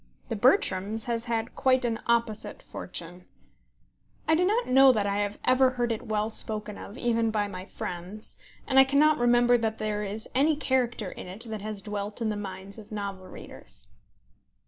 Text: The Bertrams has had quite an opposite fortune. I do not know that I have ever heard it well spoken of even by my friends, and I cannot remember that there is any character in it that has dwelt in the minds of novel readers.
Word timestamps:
The 0.29 0.35
Bertrams 0.35 1.03
has 1.03 1.25
had 1.25 1.53
quite 1.53 1.85
an 1.85 1.99
opposite 2.07 2.63
fortune. 2.63 3.25
I 4.27 4.33
do 4.33 4.43
not 4.43 4.65
know 4.67 4.91
that 4.91 5.05
I 5.05 5.17
have 5.17 5.37
ever 5.45 5.69
heard 5.69 5.91
it 5.91 6.07
well 6.07 6.31
spoken 6.31 6.75
of 6.75 6.97
even 6.97 7.29
by 7.29 7.47
my 7.47 7.65
friends, 7.65 8.39
and 8.65 8.79
I 8.79 8.83
cannot 8.83 9.19
remember 9.19 9.59
that 9.59 9.77
there 9.77 10.01
is 10.01 10.27
any 10.33 10.55
character 10.55 11.11
in 11.11 11.27
it 11.27 11.45
that 11.49 11.61
has 11.61 11.83
dwelt 11.83 12.19
in 12.19 12.29
the 12.29 12.35
minds 12.35 12.79
of 12.79 12.91
novel 12.91 13.27
readers. 13.27 13.89